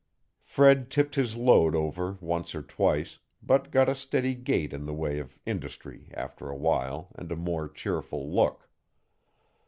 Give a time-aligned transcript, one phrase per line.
[0.41, 4.95] Fred tipped his load over once or twice, but got a steady gait in the
[4.95, 8.67] way of industry after a while and a more cheerful look.